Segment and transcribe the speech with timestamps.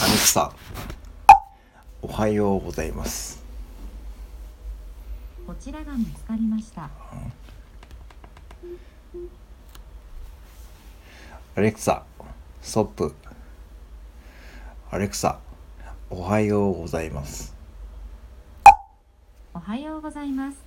[0.00, 0.52] アレクサ
[2.02, 3.42] おはようございます
[5.46, 6.90] こちらが見つかりました。
[11.56, 12.04] アレクサ
[12.62, 13.14] ストップ
[14.90, 15.40] アレクサ
[16.10, 17.54] おはようございます
[19.54, 20.58] おはようございます。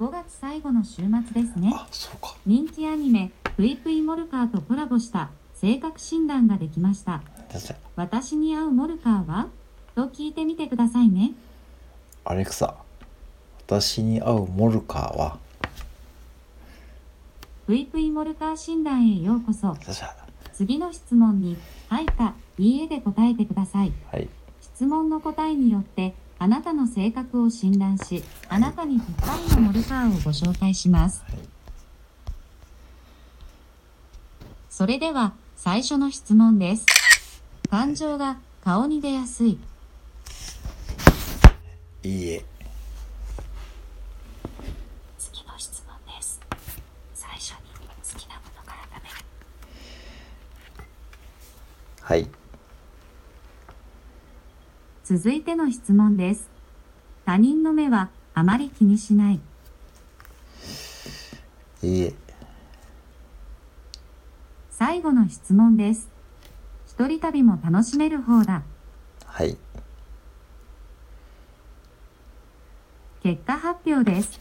[0.00, 1.72] 5月最後の週末ですね。
[1.74, 7.20] あそうか人気アニメ、プイプイモルカーとコラボした性格診断ができました。
[7.54, 9.46] 確かに私に合うモルカーは？
[9.94, 11.30] と聞いてみてくださいね。
[12.24, 12.74] アレクサ
[13.68, 15.38] 私に合うモルカーは？
[17.66, 19.76] プイプイモルカー診断へようこそ。
[20.52, 21.56] 次の質問に、
[21.88, 23.92] はいか、いいえで答えてください。
[24.10, 24.28] はい
[24.60, 31.22] 質問の答えによって、あなたの性格を診断し、あなたにぴったりのモルカーをご紹介します。
[31.22, 31.38] はい
[34.68, 36.84] それでは、最初の質問です。
[37.74, 39.58] 感情が顔に出やすい。
[42.04, 42.44] いいえ
[45.18, 46.40] 次の質問です。
[47.14, 47.56] 最初に
[48.00, 49.16] 好きなものから食べる。
[52.00, 52.28] はい
[55.02, 56.48] 続いての質問です。
[57.24, 59.40] 他人の目はあまり気にしない。
[61.82, 62.14] いいえ
[64.70, 66.13] 最後の質問です。
[66.96, 68.62] 一人旅も楽しめる方だ。
[69.26, 69.56] はい
[73.20, 74.38] 結果発表です。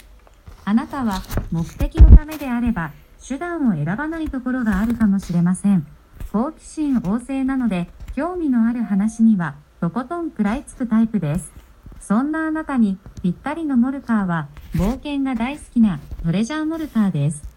[0.65, 2.91] あなたは目的のためであれば
[3.27, 5.87] 手段を選ばないところがあるかもしれません。
[6.31, 11.51] 好奇心旺盛なので興味のある話にはとことん食らいつくタイプです。
[11.99, 17.52] そんなあなたにぴったりのモルカーは冒険が大好きなトレジャーモルカーです。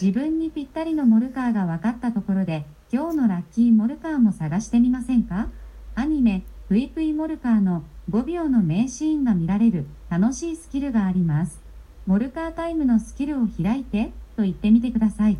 [0.00, 5.48] 自分にぴったりのモルカーが分かったところで今日のラッキーモルカーも探してみませんか？
[5.96, 11.60] アニメ、ぷいぷいモルカーの5秒の名シーンが見られる楽しいスキルがあります。
[12.06, 15.36] モルカータイムのスキルを開いてと言ってみてください。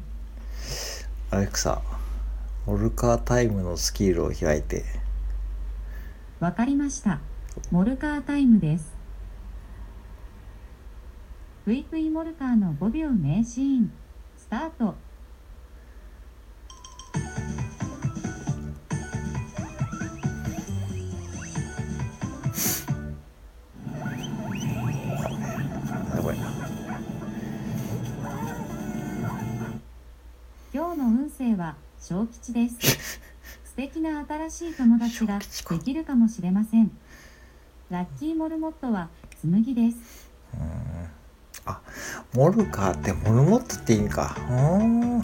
[1.30, 1.80] アレクサ
[2.66, 4.84] モルカータイムのスキルを開いて
[6.40, 7.20] わかりました。
[7.70, 8.92] モルカータイムです。
[11.64, 14.07] ぷいぷいモルカーの5秒名シーン、ス
[14.50, 14.94] タート。
[30.72, 33.20] 今日の運勢は小吉です。
[33.64, 36.90] 素敵な新しい友達ができるかもしれません。
[37.90, 39.10] ラッキーモルモットは
[39.42, 40.30] 紬です。
[41.68, 41.80] あ
[42.34, 44.36] モルカーってモルモットって意味か。
[44.50, 45.22] うん。